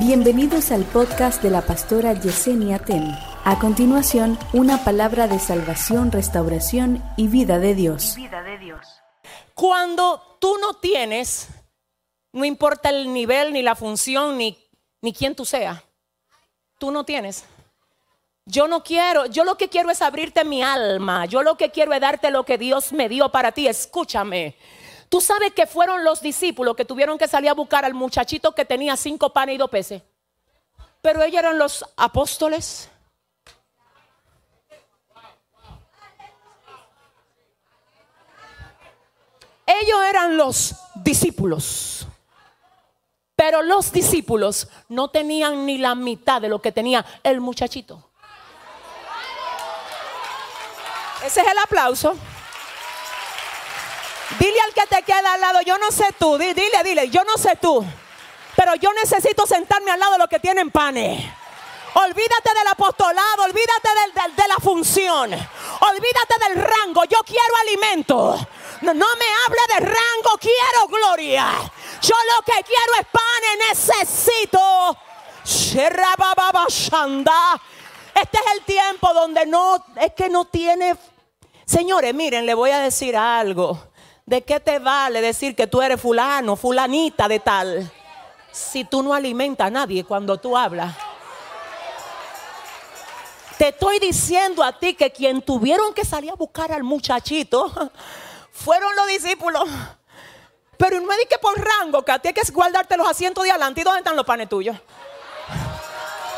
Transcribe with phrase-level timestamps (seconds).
[0.00, 3.14] Bienvenidos al podcast de la pastora Yesenia Ten.
[3.44, 8.14] A continuación, una palabra de salvación, restauración y vida de Dios.
[8.16, 8.80] vida de Dios.
[9.52, 11.48] Cuando tú no tienes,
[12.32, 14.56] no importa el nivel, ni la función, ni,
[15.02, 15.82] ni quién tú seas,
[16.78, 17.44] tú no tienes.
[18.46, 21.92] Yo no quiero, yo lo que quiero es abrirte mi alma, yo lo que quiero
[21.92, 24.56] es darte lo que Dios me dio para ti, escúchame.
[25.10, 28.64] Tú sabes que fueron los discípulos que tuvieron que salir a buscar al muchachito que
[28.64, 30.02] tenía cinco panes y dos peces.
[31.02, 32.88] Pero ellos eran los apóstoles.
[39.66, 42.06] Ellos eran los discípulos.
[43.34, 48.10] Pero los discípulos no tenían ni la mitad de lo que tenía el muchachito.
[51.24, 52.14] Ese es el aplauso.
[54.38, 57.36] Dile al que te queda al lado, yo no sé tú, dile, dile, yo no
[57.36, 57.84] sé tú,
[58.56, 61.24] pero yo necesito sentarme al lado de los que tienen panes.
[61.92, 63.88] Olvídate del apostolado, olvídate
[64.36, 68.38] de la función, olvídate del rango, yo quiero alimento.
[68.82, 71.48] No, me hable de rango, quiero gloria.
[72.00, 74.96] Yo lo que quiero es pan, necesito.
[78.14, 80.96] Este es el tiempo donde no, es que no tiene...
[81.66, 83.89] Señores, miren, le voy a decir algo.
[84.30, 87.90] ¿De qué te vale decir que tú eres fulano, fulanita de tal?
[88.52, 90.94] Si tú no alimentas a nadie cuando tú hablas.
[93.58, 97.72] Te estoy diciendo a ti que quien tuvieron que salir a buscar al muchachito
[98.52, 99.68] fueron los discípulos.
[100.76, 103.50] Pero no es que por rango, que a ti hay que guardarte los asientos de
[103.50, 103.80] adelante.
[103.80, 104.76] ¿Y dónde están los panes tuyos?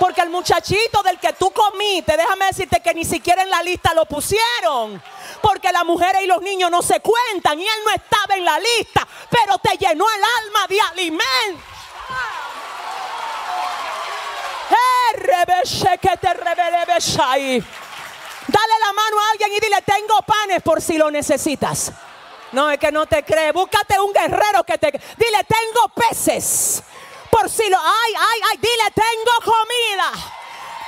[0.00, 3.92] Porque el muchachito del que tú comiste, déjame decirte que ni siquiera en la lista
[3.92, 5.02] lo pusieron.
[5.42, 8.58] Porque las mujeres y los niños no se cuentan y él no estaba en la
[8.58, 11.62] lista, pero te llenó el alma de alimento.
[18.46, 21.92] Dale la mano a alguien y dile, tengo panes por si lo necesitas.
[22.52, 23.52] No, es que no te cree.
[23.52, 24.90] Búscate un guerrero que te...
[24.90, 26.82] Dile, tengo peces
[27.32, 30.12] por si lo ay, ay, ay, dile, tengo comida.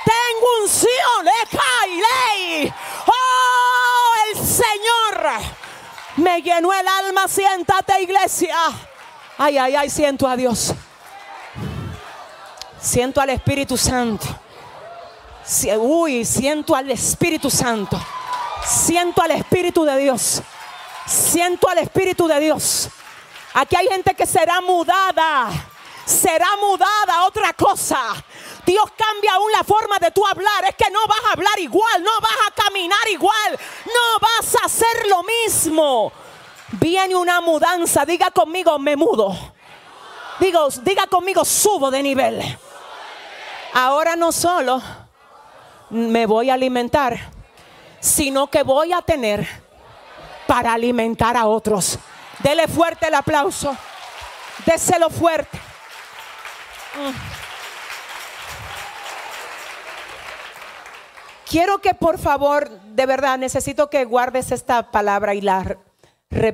[0.05, 2.73] Tengo unción, ley.
[6.17, 7.27] Me llenó el alma.
[7.27, 8.55] Siéntate, iglesia.
[9.37, 10.73] Ay, ay, ay, siento a Dios.
[12.79, 14.25] Siento al Espíritu Santo.
[15.79, 17.99] Uy, siento al Espíritu Santo.
[18.65, 20.41] Siento al Espíritu de Dios.
[21.05, 22.89] Siento al Espíritu de Dios.
[23.53, 25.49] Aquí hay gente que será mudada
[26.05, 27.99] será mudada a otra cosa.
[28.65, 30.65] Dios cambia aún la forma de tú hablar.
[30.67, 34.65] Es que no vas a hablar igual, no vas a caminar igual, no vas a
[34.65, 36.11] hacer lo mismo.
[36.71, 38.05] Viene una mudanza.
[38.05, 39.35] Diga conmigo, me mudo.
[40.39, 42.41] Digo, diga conmigo, subo de nivel.
[43.73, 44.81] Ahora no solo
[45.89, 47.17] me voy a alimentar,
[47.99, 49.47] sino que voy a tener
[50.47, 51.99] para alimentar a otros.
[52.39, 53.75] Dele fuerte el aplauso.
[54.65, 55.59] Déselo fuerte.
[61.49, 65.77] Quiero que por favor, de verdad, necesito que guardes esta palabra y la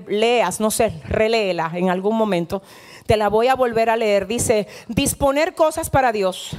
[0.08, 2.62] leas, no sé, reléela en algún momento.
[3.08, 4.28] Te la voy a volver a leer.
[4.28, 6.52] Dice, disponer cosas para Dios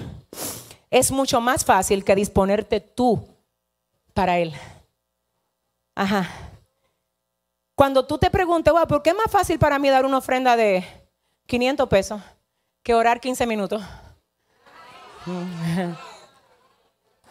[0.91, 3.27] es mucho más fácil que disponerte tú
[4.13, 4.53] para Él.
[5.95, 6.29] Ajá.
[7.75, 10.85] Cuando tú te preguntes, ¿por qué es más fácil para mí dar una ofrenda de
[11.47, 12.21] 500 pesos?
[12.83, 13.83] que orar 15 minutos.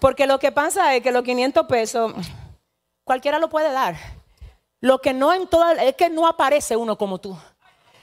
[0.01, 2.11] Porque lo que pasa es que los 500 pesos,
[3.03, 3.95] cualquiera lo puede dar.
[4.79, 7.37] Lo que no en toda, es que no aparece uno como tú.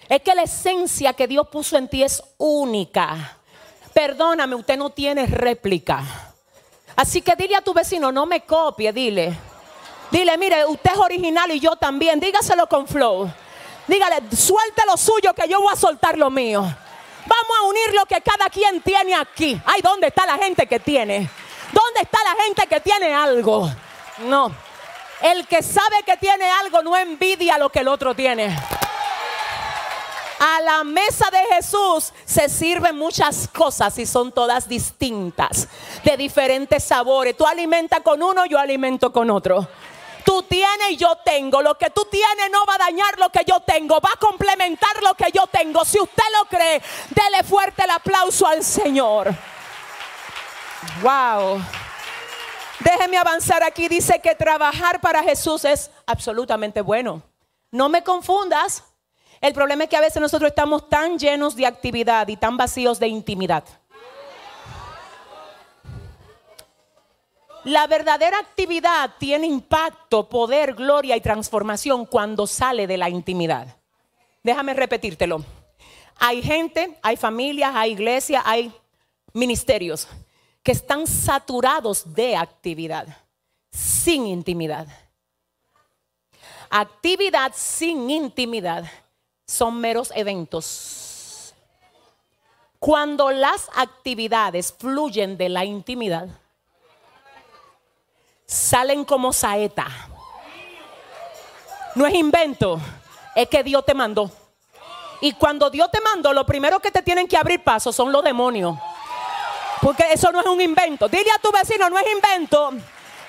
[0.08, 3.36] Es que la esencia que Dios puso en ti es única.
[3.92, 6.04] Perdóname, usted no tiene réplica.
[6.94, 9.36] Así que dile a tu vecino, no me copie, dile.
[10.12, 12.20] Dile, mire, usted es original y yo también.
[12.20, 13.28] Dígaselo con flow.
[13.88, 16.60] Dígale, suelte lo suyo que yo voy a soltar lo mío.
[16.60, 19.60] Vamos a unir lo que cada quien tiene aquí.
[19.66, 21.28] Ay, ¿dónde está la gente que tiene?
[21.72, 23.70] ¿Dónde está la gente que tiene algo?
[24.20, 24.52] No.
[25.20, 28.56] El que sabe que tiene algo no envidia lo que el otro tiene.
[30.38, 35.66] A la mesa de Jesús se sirven muchas cosas y son todas distintas,
[36.04, 37.36] de diferentes sabores.
[37.36, 39.66] Tú alimentas con uno, yo alimento con otro.
[40.24, 41.60] Tú tienes y yo tengo.
[41.62, 43.98] Lo que tú tienes no va a dañar lo que yo tengo.
[44.00, 45.84] Va a complementar lo que yo tengo.
[45.84, 49.34] Si usted lo cree, dele fuerte el aplauso al Señor.
[51.02, 51.60] Wow.
[52.80, 53.88] Déjeme avanzar aquí.
[53.88, 57.22] Dice que trabajar para Jesús es absolutamente bueno.
[57.70, 58.84] No me confundas.
[59.40, 62.98] El problema es que a veces nosotros estamos tan llenos de actividad y tan vacíos
[62.98, 63.64] de intimidad.
[67.64, 73.76] La verdadera actividad tiene impacto, poder, gloria y transformación cuando sale de la intimidad.
[74.42, 75.44] Déjame repetírtelo.
[76.16, 78.72] Hay gente, hay familias, hay iglesias, hay
[79.34, 80.08] ministerios
[80.62, 83.06] que están saturados de actividad,
[83.70, 84.86] sin intimidad.
[86.70, 88.84] Actividad sin intimidad
[89.46, 91.54] son meros eventos.
[92.78, 96.28] Cuando las actividades fluyen de la intimidad,
[98.46, 99.86] salen como saeta.
[101.94, 102.80] No es invento,
[103.34, 104.30] es que Dios te mandó.
[105.20, 108.22] Y cuando Dios te mandó, lo primero que te tienen que abrir paso son los
[108.22, 108.78] demonios.
[109.88, 111.08] Porque eso no es un invento.
[111.08, 112.72] Dile a tu vecino, no es invento.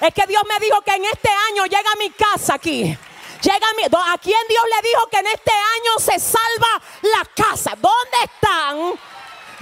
[0.02, 2.82] Es que Dios me dijo que en este año llega a mi casa aquí.
[2.82, 7.24] Llega a, mi, ¿A quién Dios le dijo que en este año se salva la
[7.34, 7.78] casa?
[7.80, 9.00] ¿Dónde están?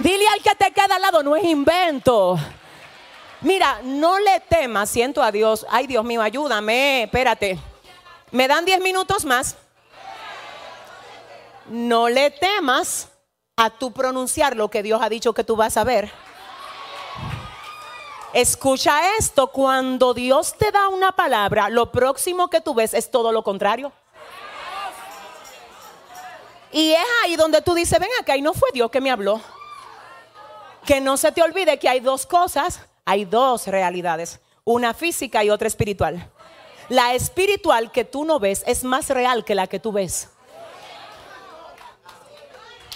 [0.00, 2.36] Dile al que te queda al lado, no es invento.
[3.42, 5.64] Mira, no le temas, siento a Dios.
[5.70, 7.60] Ay, Dios mío, ayúdame, espérate.
[8.32, 9.56] ¿Me dan 10 minutos más?
[11.68, 13.06] No le temas
[13.54, 16.10] a tu pronunciar lo que Dios ha dicho que tú vas a ver.
[18.32, 23.32] Escucha esto, cuando Dios te da una palabra, lo próximo que tú ves es todo
[23.32, 23.92] lo contrario.
[26.70, 29.40] Y es ahí donde tú dices, ven acá, y no fue Dios que me habló.
[30.84, 35.50] Que no se te olvide que hay dos cosas, hay dos realidades, una física y
[35.50, 36.30] otra espiritual.
[36.90, 40.28] La espiritual que tú no ves es más real que la que tú ves.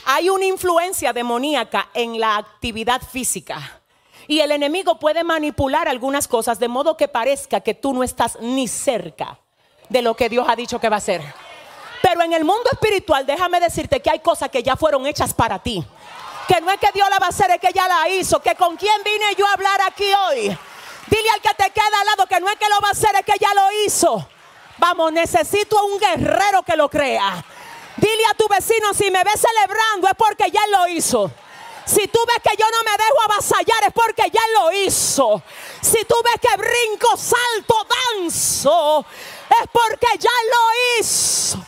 [0.05, 3.82] Hay una influencia demoníaca en la actividad física.
[4.29, 8.39] Y el enemigo puede manipular algunas cosas de modo que parezca que tú no estás
[8.41, 9.39] ni cerca
[9.89, 11.23] de lo que Dios ha dicho que va a hacer.
[12.03, 15.59] Pero en el mundo espiritual, déjame decirte que hay cosas que ya fueron hechas para
[15.61, 15.85] ti.
[16.49, 18.41] Que no es que Dios la va a hacer, es que ya la hizo.
[18.41, 20.59] Que con quién vine yo a hablar aquí hoy.
[21.07, 23.15] Dile al que te queda al lado que no es que lo va a hacer,
[23.15, 24.27] es que ya lo hizo.
[24.79, 27.45] Vamos, necesito a un guerrero que lo crea.
[27.97, 31.31] Dile a tu vecino, si me ves celebrando es porque ya lo hizo.
[31.85, 35.43] Si tú ves que yo no me dejo avasallar es porque ya lo hizo.
[35.81, 37.75] Si tú ves que brinco, salto,
[38.19, 39.05] danzo,
[39.51, 41.65] es porque ya lo hizo.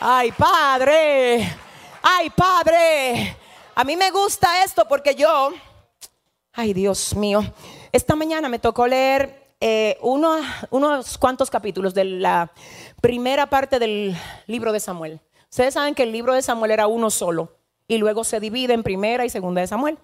[0.00, 1.56] Ay, Padre.
[2.02, 3.36] Ay, Padre.
[3.74, 5.52] A mí me gusta esto porque yo,
[6.52, 7.42] ay, Dios mío,
[7.92, 12.52] esta mañana me tocó leer eh, unos cuantos capítulos de la
[13.00, 14.16] primera parte del
[14.46, 15.20] libro de Samuel.
[15.48, 18.82] Ustedes saben que el libro de Samuel era uno solo y luego se divide en
[18.82, 19.98] primera y segunda de Samuel.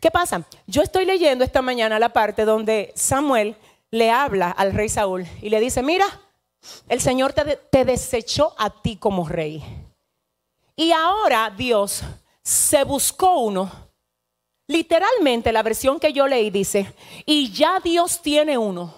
[0.00, 0.44] ¿Qué pasa?
[0.66, 3.56] Yo estoy leyendo esta mañana la parte donde Samuel
[3.90, 6.06] le habla al rey Saúl y le dice, mira,
[6.88, 9.62] el Señor te, desechó a ti como rey.
[10.76, 12.02] Y ahora Dios
[12.42, 13.70] se buscó uno.
[14.68, 16.92] Literalmente la versión que yo leí dice,
[17.24, 18.94] y ya Dios tiene uno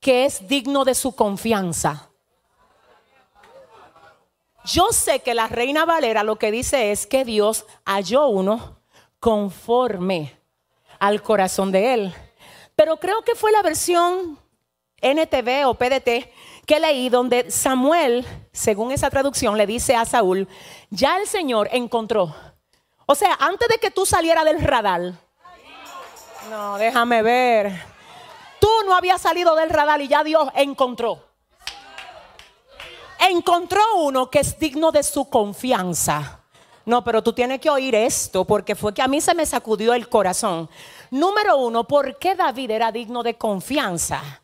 [0.00, 2.09] que es digno de su confianza.
[4.64, 8.78] Yo sé que la reina Valera lo que dice es que Dios halló uno
[9.18, 10.38] conforme
[10.98, 12.14] al corazón de él.
[12.76, 14.38] Pero creo que fue la versión
[15.00, 16.30] NTV o PDT
[16.66, 20.46] que leí donde Samuel, según esa traducción, le dice a Saúl,
[20.90, 22.34] ya el Señor encontró.
[23.06, 25.14] O sea, antes de que tú salieras del radar,
[26.50, 27.72] no, déjame ver,
[28.60, 31.29] tú no habías salido del radar y ya Dios encontró
[33.30, 36.40] encontró uno que es digno de su confianza.
[36.84, 39.94] No, pero tú tienes que oír esto porque fue que a mí se me sacudió
[39.94, 40.68] el corazón.
[41.10, 44.42] Número uno, ¿por qué David era digno de confianza?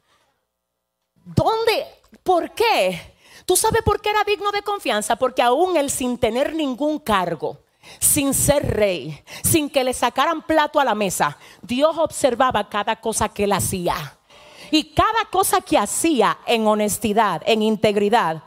[1.15, 1.87] ¿Dónde?
[2.23, 3.17] ¿Por qué?
[3.45, 5.17] ¿Tú sabes por qué era digno de confianza?
[5.17, 7.59] Porque aún él sin tener ningún cargo,
[8.01, 13.29] sin ser rey, sin que le sacaran plato a la mesa, Dios observaba cada cosa
[13.29, 14.19] que él hacía.
[14.71, 18.43] Y cada cosa que hacía en honestidad, en integridad,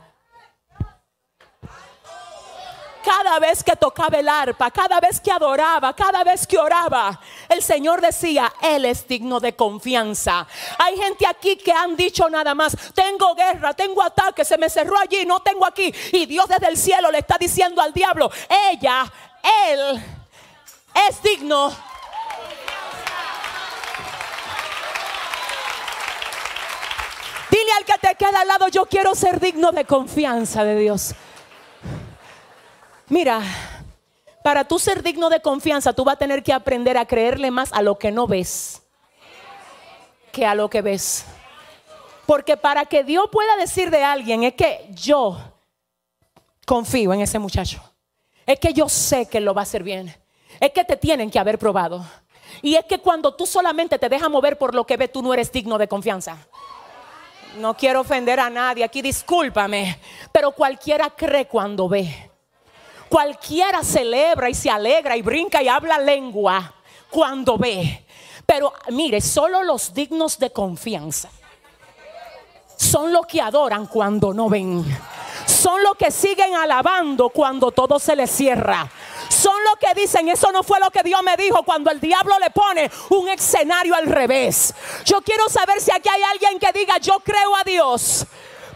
[3.04, 7.62] cada vez que tocaba el arpa, cada vez que adoraba, cada vez que oraba, el
[7.62, 10.46] Señor decía, Él es digno de confianza.
[10.78, 14.98] Hay gente aquí que han dicho nada más, tengo guerra, tengo ataque, se me cerró
[14.98, 15.92] allí, no tengo aquí.
[16.12, 18.30] Y Dios desde el cielo le está diciendo al diablo,
[18.70, 19.10] ella,
[19.68, 20.02] Él
[21.08, 21.90] es digno
[27.50, 31.14] Dile al que te queda al lado, yo quiero ser digno de confianza de Dios.
[33.10, 33.42] Mira,
[34.42, 37.70] para tú ser digno de confianza, tú vas a tener que aprender a creerle más
[37.74, 38.80] a lo que no ves
[40.30, 41.24] que a lo que ves.
[42.26, 45.38] Porque para que Dios pueda decir de alguien es que yo
[46.64, 47.82] confío en ese muchacho.
[48.46, 50.14] Es que yo sé que lo va a hacer bien.
[50.60, 52.04] Es que te tienen que haber probado.
[52.62, 55.32] Y es que cuando tú solamente te dejas mover por lo que ves, tú no
[55.34, 56.36] eres digno de confianza.
[57.58, 59.98] No quiero ofender a nadie aquí, discúlpame.
[60.32, 62.29] Pero cualquiera cree cuando ve.
[63.10, 66.72] Cualquiera celebra y se alegra y brinca y habla lengua
[67.10, 68.06] cuando ve.
[68.46, 71.28] Pero mire, solo los dignos de confianza
[72.76, 74.82] son los que adoran cuando no ven.
[75.44, 78.88] Son los que siguen alabando cuando todo se les cierra
[79.30, 82.38] son los que dicen, eso no fue lo que Dios me dijo cuando el diablo
[82.38, 84.74] le pone un escenario al revés.
[85.04, 88.26] Yo quiero saber si aquí hay alguien que diga, yo creo a Dios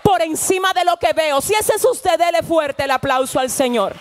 [0.03, 1.41] por encima de lo que veo.
[1.41, 3.95] Si ese es usted, dele fuerte el aplauso al Señor.